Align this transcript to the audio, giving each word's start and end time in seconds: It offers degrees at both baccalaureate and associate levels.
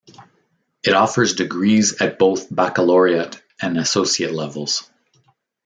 It 0.81 0.95
offers 0.95 1.35
degrees 1.35 2.01
at 2.01 2.17
both 2.17 2.47
baccalaureate 2.49 3.39
and 3.61 3.77
associate 3.77 4.33
levels. 4.33 4.89